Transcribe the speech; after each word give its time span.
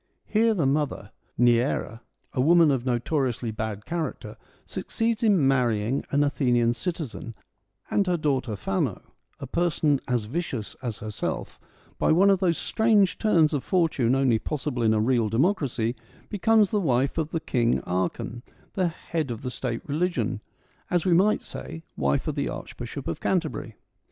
Here 0.25 0.55
the 0.55 0.65
mother, 0.65 1.11
Neaera, 1.39 1.99
a 2.33 2.41
woman 2.41 2.71
of 2.71 2.87
notoriously 2.87 3.51
bad 3.51 3.85
character, 3.85 4.35
succeeds 4.65 5.21
in 5.21 5.47
marrying 5.47 6.03
an 6.09 6.23
Athenian 6.23 6.73
citizen, 6.73 7.35
and 7.91 8.07
her 8.07 8.17
daughter 8.17 8.53
Phand, 8.55 8.99
a 9.39 9.45
person 9.45 9.99
as 10.07 10.25
vicious 10.25 10.75
as 10.81 10.97
herself, 10.97 11.59
by 11.99 12.11
one 12.11 12.31
of 12.31 12.39
those 12.39 12.57
strange 12.57 13.19
turns 13.19 13.53
of 13.53 13.63
fortune 13.63 14.15
only 14.15 14.39
possible 14.39 14.81
in 14.81 14.95
a 14.95 14.99
real 14.99 15.29
democracy, 15.29 15.95
becomes 16.29 16.71
the 16.71 16.81
wife 16.81 17.19
of 17.19 17.29
the 17.29 17.39
King 17.39 17.79
Archon, 17.81 18.41
the 18.73 18.87
head 18.87 19.29
of 19.29 19.43
the 19.43 19.51
State 19.51 19.83
religion, 19.87 20.41
as 20.89 21.05
we 21.05 21.13
might 21.13 21.43
say, 21.43 21.83
wife 21.95 22.27
of 22.27 22.33
the 22.33 22.49
Archbishop 22.49 23.07
of 23.07 23.19
Canterbury. 23.19 23.75